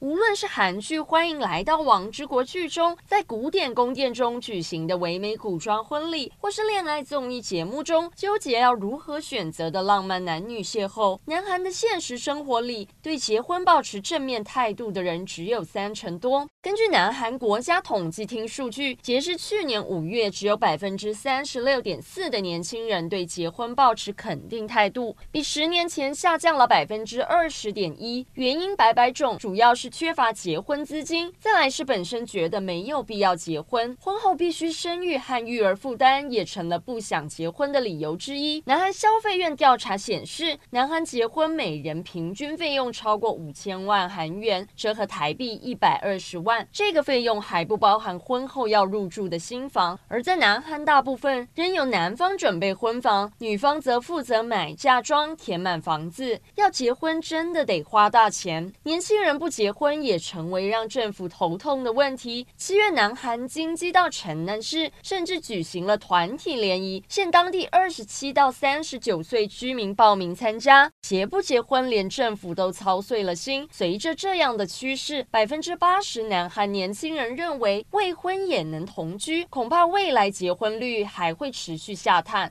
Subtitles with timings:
[0.00, 16.48] 无论是韩剧《欢迎来到王之国》剧中在古典宫殿中举行的唯美古装婚礼，或是恋爱综艺节目中纠结要如何选择的浪漫男女邂逅，南韩的现实生活里，对结婚抱持正面态度的人只有三成多。
[16.62, 28.26] 根据南韩国家统计厅数据，截至去年五月，只有百分之三十六点四的年轻人对结婚抱持肯定态度，比十年前下降了百分之二十点一。
[28.32, 29.89] 原因百百种，主要是。
[29.90, 38.62] 缺乏结婚资金，再来是本身觉得没有必要结婚，婚后必须生育和育儿负担也成了不想结婚的理由之一。
[38.66, 46.66] 南韩消费院调查显示，南韩结婚每人平均费用超过五千万韩元，折合台币一百二十万。
[46.70, 49.98] 这个费用还不包含婚后要入住的新房。
[50.06, 56.40] 而在南韩，大部分仍由男方准备婚房，女方则负责买嫁妆、填满房子。
[56.54, 59.79] 要结婚真的得花大钱，年轻人不结婚。
[59.80, 62.46] 婚也成为让政府头痛的问题。
[62.54, 70.92] 七月，南韩京畿道城南市甚至举行了团体联谊，现当地二十七到三十九岁居民报名参加。
[71.00, 73.66] 结不结婚，连政府都操碎了心。
[73.72, 82.46] 随着这样的趋势，百分之八十南韩年轻人认为未婚也能同居，恐怕未来结婚率还会持续下探。